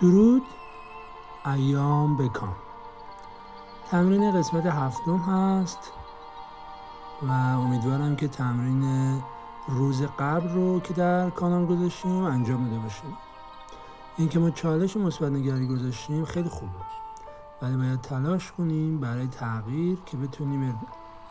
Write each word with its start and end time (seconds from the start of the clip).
درود. 0.00 0.42
ایام 1.46 2.16
بکام. 2.16 2.56
تمرین 3.90 4.32
قسمت 4.32 4.66
هفتم 4.66 5.16
هست 5.16 5.92
و 7.22 7.30
امیدوارم 7.32 8.16
که 8.16 8.28
تمرین 8.28 9.22
روز 9.68 10.02
قبل 10.02 10.48
رو 10.48 10.80
که 10.80 10.94
در 10.94 11.30
کانال 11.30 11.66
گذاشتیم 11.66 12.24
انجام 12.24 12.64
داده 12.64 12.78
باشیم. 12.78 13.16
اینکه 14.16 14.38
ما 14.38 14.50
چالش 14.50 14.96
مثبت 14.96 15.32
نگری 15.32 15.66
گذاشتیم 15.66 16.24
خیلی 16.24 16.48
خوبه 16.48 16.72
ولی 17.62 17.76
باید 17.76 18.00
تلاش 18.00 18.52
کنیم 18.52 19.00
برای 19.00 19.26
تغییر 19.26 19.98
که 20.06 20.16
بتونیم 20.16 20.80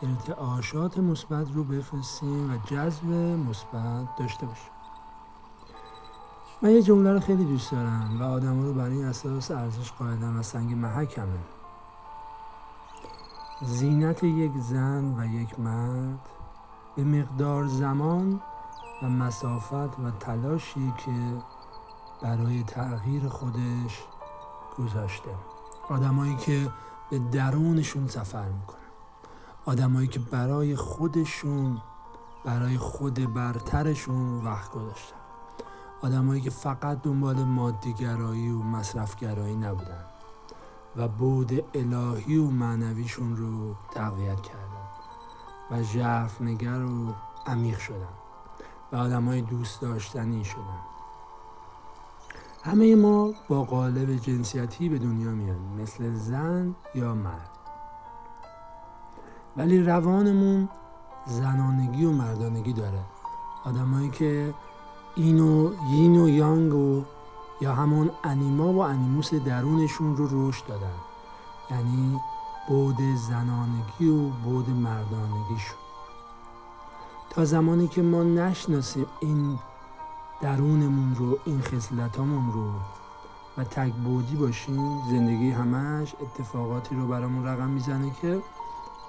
ارتعاشات 0.02 0.98
مثبت 0.98 1.52
رو 1.54 1.64
بفرستیم 1.64 2.50
و 2.50 2.56
جذب 2.56 3.06
مثبت 3.48 4.16
داشته 4.16 4.46
باشیم. 4.46 4.75
من 6.62 6.70
یه 6.70 6.82
جمله 6.82 7.12
رو 7.12 7.20
خیلی 7.20 7.44
دوست 7.44 7.72
دارم 7.72 8.16
و 8.20 8.22
آدم 8.22 8.62
رو 8.62 8.74
برای 8.74 8.92
این 8.92 9.04
اساس 9.04 9.50
ارزش 9.50 9.92
قائلم 9.92 10.38
و 10.38 10.42
سنگ 10.42 10.72
محکمه. 10.72 11.38
زینت 13.62 14.24
یک 14.24 14.52
زن 14.58 15.14
و 15.18 15.26
یک 15.26 15.60
مرد 15.60 16.28
به 16.96 17.04
مقدار 17.04 17.66
زمان 17.66 18.40
و 19.02 19.08
مسافت 19.08 19.72
و 19.72 20.10
تلاشی 20.20 20.92
که 21.04 21.12
برای 22.22 22.62
تغییر 22.62 23.28
خودش 23.28 24.04
گذاشته. 24.78 25.30
آدمایی 25.88 26.36
که 26.36 26.70
به 27.10 27.18
درونشون 27.18 28.08
سفر 28.08 28.48
می‌کنن. 28.48 28.78
آدمایی 29.64 30.08
که 30.08 30.20
برای 30.20 30.76
خودشون 30.76 31.82
برای 32.44 32.78
خود 32.78 33.34
برترشون 33.34 34.44
وقت 34.44 34.70
گذاشتن. 34.72 35.25
آدمایی 36.02 36.40
که 36.40 36.50
فقط 36.50 37.02
دنبال 37.02 37.44
مادیگرایی 37.44 38.50
و 38.50 38.58
مصرفگرایی 38.58 39.56
نبودن 39.56 40.04
و 40.96 41.08
بود 41.08 41.64
الهی 41.74 42.36
و 42.36 42.50
معنویشون 42.50 43.36
رو 43.36 43.74
تقویت 43.90 44.40
کردن 44.40 44.86
و 45.70 45.82
نگر 46.40 46.84
و 46.84 47.14
عمیق 47.46 47.78
شدن 47.78 48.14
و 48.92 48.96
آدمای 48.96 49.40
دوست 49.40 49.80
داشتنی 49.80 50.44
شدن. 50.44 50.80
همه 52.64 52.94
ما 52.94 53.32
با 53.48 53.64
قالب 53.64 54.16
جنسیتی 54.16 54.88
به 54.88 54.98
دنیا 54.98 55.30
میان 55.30 55.60
مثل 55.82 56.14
زن 56.14 56.74
یا 56.94 57.14
مرد. 57.14 57.50
ولی 59.56 59.82
روانمون 59.82 60.68
زنانگی 61.26 62.04
و 62.04 62.12
مردانگی 62.12 62.72
داره. 62.72 63.00
آدمایی 63.64 64.10
که 64.10 64.54
اینو 65.16 65.70
یین 65.90 66.16
و 66.16 66.28
یانگ 66.28 66.74
و 66.74 67.04
یا 67.60 67.74
همون 67.74 68.10
انیما 68.24 68.72
و 68.72 68.78
انیموس 68.78 69.34
درونشون 69.34 70.16
رو 70.16 70.48
رشد 70.48 70.66
دادن. 70.66 70.94
یعنی 71.70 72.20
بود 72.68 72.96
زنانگی 73.16 74.08
و 74.08 74.28
بود 74.28 74.70
مردانگیشون 74.70 75.76
تا 77.30 77.44
زمانی 77.44 77.88
که 77.88 78.02
ما 78.02 78.22
نشناسیم 78.22 79.06
این 79.20 79.58
درونمون 80.40 81.14
رو 81.14 81.38
این 81.44 81.62
خصلتامون 81.62 82.52
رو 82.52 82.70
و 83.58 83.64
تک 83.64 83.92
بودی 83.92 84.36
باشیم 84.36 85.02
زندگی 85.10 85.50
همش 85.50 86.14
اتفاقاتی 86.20 86.96
رو 86.96 87.06
برامون 87.06 87.46
رقم 87.46 87.68
می‌زنه 87.68 88.10
که 88.22 88.42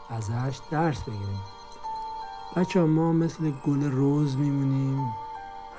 ازش 0.10 0.60
درس 0.72 1.04
بگیریم. 1.04 1.42
بچه 2.56 2.82
ما 2.82 3.14
مثل 3.14 3.52
گل 3.52 3.84
روز 3.84 4.38
میمونیم. 4.38 5.14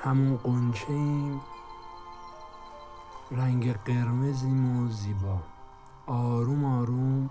همون 0.03 0.37
قنچه 0.37 0.93
ایم. 0.93 1.41
رنگ 3.31 3.73
قرمزیم 3.73 4.83
و 4.83 4.87
زیبا. 4.87 5.37
آروم 6.07 6.65
آروم 6.65 7.29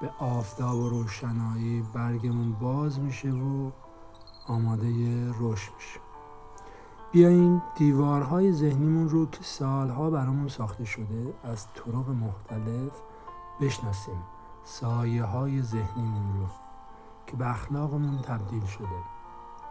به 0.00 0.10
آفتاب 0.18 0.78
و 0.78 0.88
روشنایی 0.88 1.82
برگمون 1.94 2.52
باز 2.52 3.00
میشه 3.00 3.30
و 3.30 3.70
آماده 4.46 4.88
رشد 5.40 5.72
میشه. 5.74 6.00
بیاین 7.12 7.62
دیوارهای 7.74 8.52
ذهنیمون 8.52 9.08
رو 9.08 9.26
که 9.26 9.42
سالها 9.42 10.10
برامون 10.10 10.48
ساخته 10.48 10.84
شده 10.84 11.34
از 11.44 11.66
طرق 11.72 12.10
مختلف 12.10 12.92
بشناسیم. 13.60 14.22
سایه 14.64 15.24
های 15.24 15.62
ذهنیمون 15.62 16.40
رو 16.40 16.46
که 17.26 17.36
به 17.36 17.50
اخلاقمون 17.50 18.18
تبدیل 18.18 18.64
شده. 18.64 19.16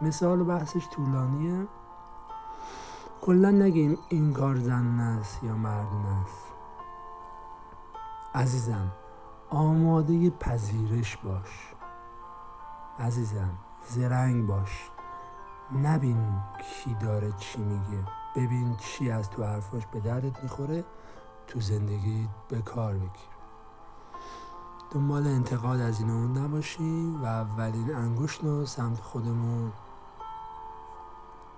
مثال 0.00 0.40
و 0.40 0.44
بحثش 0.44 0.88
طولانیه. 0.88 1.66
کلا 3.20 3.50
نگیم 3.50 3.98
این 4.08 4.32
کار 4.32 4.56
زن 4.56 5.00
است 5.00 5.44
یا 5.44 5.54
مردون 5.54 6.06
است. 6.06 6.46
عزیزم 8.34 8.92
آماده 9.50 10.30
پذیرش 10.30 11.16
باش. 11.16 11.74
عزیزم 12.98 13.58
زرنگ 13.88 14.46
باش. 14.46 14.90
نبین 15.82 16.40
کی 16.62 16.94
داره 16.94 17.32
چی 17.32 17.58
میگه. 17.58 18.04
ببین 18.36 18.76
چی 18.76 19.10
از 19.10 19.30
تو 19.30 19.44
حرفاش 19.44 19.86
به 19.86 20.00
دردت 20.00 20.42
می‌خوره 20.42 20.84
تو 21.46 21.60
زندگی 21.60 22.28
به 22.48 22.62
کار 22.62 22.94
بگیر. 22.94 23.36
دنبال 24.90 25.26
انتقاد 25.26 25.80
از 25.80 26.00
این 26.00 26.10
اون 26.10 26.38
نباشیم 26.38 27.22
و 27.22 27.26
اولین 27.26 27.94
انگشت 27.94 28.44
رو 28.44 28.66
سمت 28.66 29.00
خودمون 29.00 29.72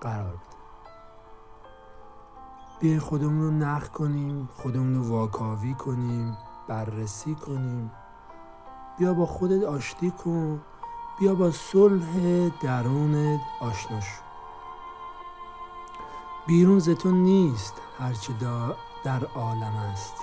قرار 0.00 0.36
بدیم 0.36 0.57
بیاین 2.81 2.99
خودمون 2.99 3.41
رو 3.41 3.50
نخ 3.50 3.89
کنیم 3.89 4.49
خودمون 4.55 4.94
رو 4.94 5.09
واکاوی 5.09 5.75
کنیم 5.75 6.37
بررسی 6.69 7.34
کنیم. 7.34 7.93
بیا 8.99 9.15
با 9.15 9.27
خودت 9.27 9.65
آشتی 9.65 10.11
کن 10.11 10.61
بیا 11.21 11.34
با 11.34 11.50
صلح 11.50 12.49
درونت 12.62 13.41
آشنا 13.61 14.00
شو. 14.00 14.22
بیرون 16.47 16.78
زتون 16.78 17.15
نیست 17.15 17.75
هرچه 17.99 18.33
در 19.05 19.25
عالم 19.25 19.77
است. 19.93 20.15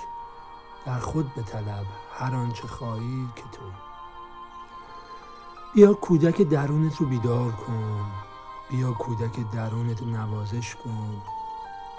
در 0.86 0.98
خود 0.98 1.34
به 1.34 1.42
طلب 1.42 1.86
هر 2.12 2.34
آنچه 2.34 2.68
خواهی 2.68 3.28
که 3.36 3.42
تو 3.42 3.62
بیا 5.74 5.94
کودک 5.94 6.42
درونت 6.42 6.96
رو 6.96 7.06
بیدار 7.06 7.52
کن 7.52 8.06
بیا 8.70 8.92
کودک 8.92 9.50
درونت 9.52 10.00
رو 10.00 10.06
نوازش 10.06 10.74
کن. 10.74 11.22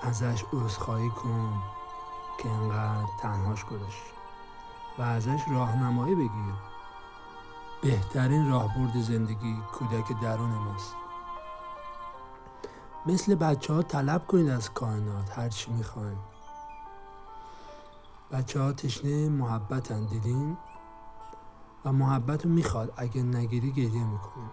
ازش 0.02 0.46
عذرخواهی 0.53 1.09
کن 1.09 1.63
که 2.38 2.50
انقدر 2.50 3.08
تنهاش 3.19 3.66
گذاشتی 3.66 4.12
و 5.00 5.02
ازش 5.02 5.41
راهنمایی 5.52 6.16
بگیر. 6.16 6.53
بهترین 7.81 8.50
راهبرد 8.50 9.02
زندگی 9.02 9.62
کودک 9.72 10.22
درون 10.22 10.50
ماست. 10.50 10.96
مثل 13.06 13.35
بچه 13.35 13.74
ها 13.74 13.81
طلب 13.84 14.28
کنید 14.28 14.50
از 14.50 14.74
کائنات 14.74 15.40
هر 15.40 15.50
چی 15.50 15.72
می‌خواین. 15.72 16.18
بچه 18.31 18.62
ها 18.62 18.74
تشنه 18.74 19.29
محبتن 19.29 20.06
دیدین؟ 20.06 20.58
و 21.85 21.91
محبت 21.94 22.46
رو 22.46 22.52
می‌خواد 22.52 22.94
اگه 22.97 23.24
نگیری 23.24 23.72
گریه 23.72 24.03
می‌کنیم 24.03 24.52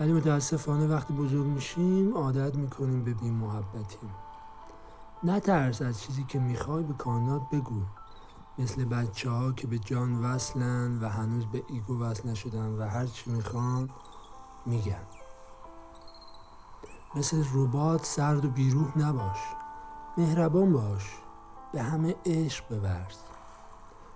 ولی 0.00 0.12
متاسفانه 0.12 0.86
وقتی 0.86 1.14
بزرگ 1.14 1.46
میشیم 1.46 2.16
عادت 2.16 2.56
می‌کنیم 2.56 3.04
به 3.04 3.14
بی 3.14 3.30
محبتیم 3.30 4.14
نترس 5.24 5.82
از 5.82 6.00
چیزی 6.00 6.24
که 6.24 6.38
می‌خوای 6.38 6.82
به 6.82 6.94
کائنات 6.94 7.42
بگو. 7.50 7.82
مثل 8.58 8.84
بچه 8.84 9.30
ها 9.30 9.52
که 9.52 9.66
به 9.66 9.78
جان 9.78 10.24
وصلن 10.24 10.98
و 11.00 11.08
هنوز 11.08 11.46
به 11.46 11.64
ایگو 11.68 12.00
وصل 12.00 12.28
نشدن 12.28 12.78
و 12.78 12.82
هر 12.88 13.06
چی 13.06 13.30
می‌خوان 13.30 13.90
میگن. 14.66 15.06
مثل 17.14 17.44
ربات 17.54 18.04
سرد 18.04 18.44
و 18.44 18.50
بیروح 18.50 18.98
نباش. 18.98 19.38
مهربان 20.18 20.72
باش. 20.72 21.16
به 21.72 21.82
همه 21.82 22.16
عشق 22.26 22.68
بورز 22.68 23.18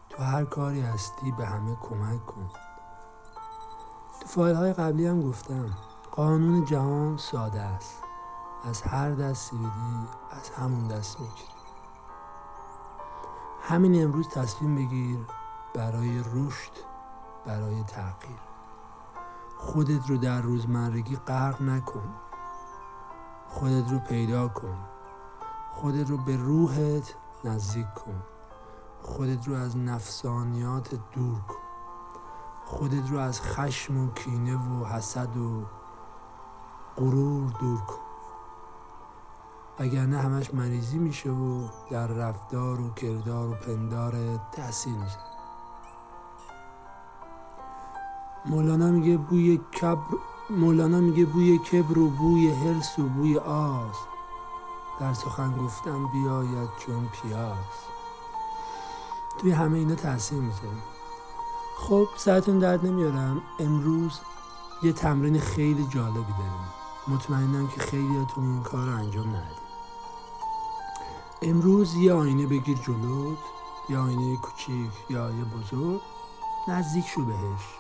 تو 0.09 0.23
هر 0.23 0.45
کاری 0.45 0.81
هستی 0.81 1.33
به 1.33 1.47
همه 1.47 1.77
کمک 1.77 2.27
کن. 2.27 2.51
تو 4.21 4.27
فایل 4.27 4.57
های 4.57 4.73
قبلی 4.73 5.07
هم 5.07 5.23
گفتم 5.23 5.71
قانون 6.13 6.65
جهان 6.65 7.17
ساده 7.17 7.61
است. 7.61 8.04
از 8.65 8.83
هر 8.83 9.11
دستی 9.11 9.57
بدی 9.57 10.09
از 10.31 10.51
همون 10.51 10.89
دست 10.89 11.21
می‌گیری. 11.21 11.49
همین 13.63 14.03
امروز 14.05 14.29
تصمیم 14.29 14.75
بگیر 14.75 15.19
برای 15.75 16.19
رشد 16.19 16.73
برای 17.47 17.83
تغییر. 17.83 18.41
خودت 19.59 20.11
رو 20.11 20.17
در 20.17 20.41
روزمرگی 20.41 21.17
غرق 21.17 21.63
نکن. 21.63 22.15
خودت 23.49 23.93
رو 23.93 23.99
پیدا 23.99 24.49
کن. 24.49 24.79
خودت 25.73 26.11
رو 26.11 26.17
به 26.17 26.37
روحت 26.37 27.15
نزدیک 27.45 27.95
کن. 27.95 28.23
خودت 29.03 29.49
رو 29.49 29.55
از 29.55 29.77
نفسانیات 29.77 30.95
دور 31.13 31.41
کن. 31.41 31.65
خودت 32.65 33.11
رو 33.11 33.19
از 33.19 33.41
خشم 33.41 33.99
و 33.99 34.13
کینه 34.13 34.57
و 34.57 34.85
حسد 34.85 35.37
و 35.37 35.63
غرور 36.97 37.51
دور 37.61 37.81
کن. 37.81 38.04
نه 39.81 40.19
همش 40.19 40.55
مریضی 40.55 40.99
میشه 40.99 41.31
و 41.31 41.69
در 41.91 42.07
رفتار 42.07 42.81
و 42.81 42.91
کردار 42.91 43.49
و 43.49 43.55
پندار 43.55 44.13
تحصیل 44.53 44.93
میشه. 44.93 45.19
مولانا 48.47 48.91
میگه 48.91 49.17
بوی 49.17 49.61
کبر 49.81 50.17
مولانا 50.51 51.01
میگه 51.01 51.25
بوی 51.25 51.59
کبر 51.59 51.99
و 51.99 52.09
بوی 52.09 52.51
هرس 52.51 52.99
و 52.99 53.03
بوی 53.03 53.39
آس. 53.39 53.97
در 55.01 55.13
سخن 55.13 55.57
گفتم 55.57 56.07
بیاید 56.13 56.69
چون 56.79 57.09
پیاز 57.09 57.57
توی 59.41 59.51
همه 59.51 59.79
اینا 59.79 59.95
تاثیر 59.95 60.39
می‌ذاره 60.39 60.83
خب 61.79 62.09
سرتون 62.17 62.59
درد 62.59 62.87
نمیارم. 62.87 63.43
امروز 63.59 64.21
یه 64.83 64.93
تمرین 64.93 65.41
خیلی 65.41 65.87
جالبی 65.87 66.33
داریم. 66.33 66.75
مطمئنم 67.09 67.69
که 67.69 67.81
خیلیاتون 67.81 68.45
این 68.45 68.63
کار 68.63 68.87
رو 68.87 68.97
انجام 68.97 69.29
ندید 69.29 69.64
امروز 71.43 71.95
یه 71.95 72.13
آینه 72.13 72.47
بگیر 72.47 72.79
جلوت 72.79 73.39
یه 73.89 73.99
آینه 73.99 74.37
کوچیک 74.37 74.93
یا 75.11 75.31
یه 75.31 75.45
بزرگ 75.45 76.01
نزدیک 76.69 77.07
شو 77.07 77.25
بهش 77.25 77.79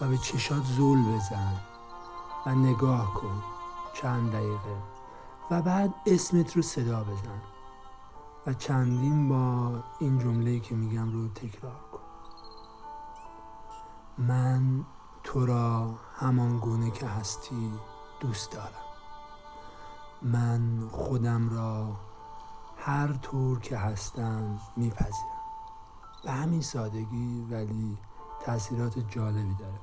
و 0.00 0.08
به 0.08 0.18
چشات 0.18 0.64
زول 0.64 1.02
بزن 1.02 1.60
و 2.46 2.54
نگاه 2.54 3.14
کن 3.14 3.42
چند 3.94 4.32
دقیقه 4.32 4.76
و 5.50 5.62
بعد 5.62 5.94
اسمت 6.06 6.56
رو 6.56 6.62
صدا 6.62 7.04
بزن 7.04 7.42
و 8.46 8.54
چندین 8.54 9.28
بار 9.28 9.84
این 9.98 10.18
جمله 10.18 10.60
که 10.60 10.74
میگم 10.74 11.12
رو 11.12 11.28
تکرار 11.28 11.80
کن. 11.92 12.00
من 14.18 14.84
تو 15.24 15.46
را 15.46 15.94
همان 16.14 16.58
گونه 16.58 16.90
که 16.90 17.06
هستی 17.06 17.72
دوست 18.20 18.52
دارم. 18.52 18.84
من 20.22 20.88
خودم 20.90 21.50
را 21.50 21.96
هر 22.82 23.12
طور 23.12 23.58
که 23.58 23.76
هستم 23.76 24.58
میپذیرم. 24.76 25.40
به 26.24 26.30
همین 26.30 26.60
سادگی 26.60 27.46
ولی 27.50 27.98
تاثیرات 28.40 28.98
جالبی 29.08 29.54
داره. 29.54 29.80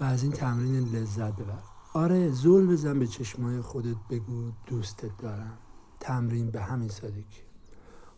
و 0.00 0.04
از 0.04 0.22
این 0.22 0.32
تمرین 0.32 0.88
لذت 0.88 1.36
ببر 1.36 1.62
آره 1.94 2.30
زول 2.30 2.66
بزن 2.66 2.98
به 2.98 3.06
چشمای 3.06 3.60
خودت 3.60 3.96
بگو 4.10 4.50
دوستت 4.66 5.16
دارم. 5.18 5.58
تمرین 6.00 6.50
به 6.50 6.62
همین 6.62 6.88
سادگی. 6.88 7.42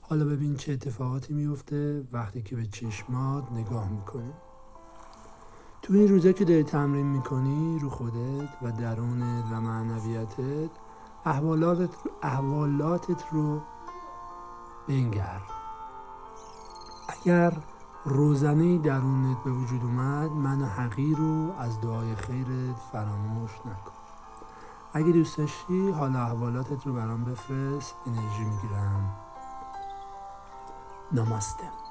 حالا 0.00 0.24
ببین 0.24 0.56
چه 0.56 0.72
اتفاقاتی 0.72 1.34
میفته 1.34 2.08
وقتی 2.12 2.42
که 2.42 2.56
به 2.56 2.66
چشمات 2.66 3.52
نگاه 3.52 3.88
می‌کنی. 3.88 4.32
تو 5.82 5.94
این 5.94 6.08
روزا 6.08 6.32
که 6.32 6.44
داری 6.44 6.62
تمرین 6.62 7.06
می‌کنی 7.06 7.78
رو 7.78 7.90
خودت 7.90 8.48
و 8.62 8.72
درونت 8.72 9.44
و 9.52 9.60
معنویتت 9.60 10.70
احوالاتت, 11.26 11.90
احوالاتت 12.22 13.24
رو 13.32 13.60
بنگر. 14.88 15.40
اگر 17.08 17.52
روزنه 18.04 18.78
درونت 18.78 19.44
به 19.44 19.50
وجود 19.50 19.82
اومد 19.82 20.30
من 20.30 20.62
حقیر 20.62 21.16
رو 21.18 21.52
از 21.58 21.80
دعای 21.80 22.16
خیرت 22.16 22.76
فراموش 22.92 23.50
نکن. 23.50 23.92
اگه 24.92 25.12
دوست 25.12 25.38
داشتی 25.38 25.90
حالا 25.90 26.18
احوالاتت 26.18 26.86
رو 26.86 26.92
برام 26.92 27.24
بفرست 27.24 27.94
انرژی 28.06 28.44
می‌گیرم. 28.44 29.16
نماسته. 31.12 31.85